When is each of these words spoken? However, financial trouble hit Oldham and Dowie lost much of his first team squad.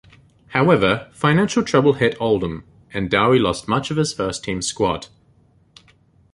However, 0.47 1.11
financial 1.13 1.61
trouble 1.61 1.93
hit 1.93 2.17
Oldham 2.19 2.63
and 2.91 3.07
Dowie 3.07 3.37
lost 3.37 3.67
much 3.67 3.91
of 3.91 3.97
his 3.97 4.13
first 4.15 4.43
team 4.43 4.63
squad. 4.63 5.09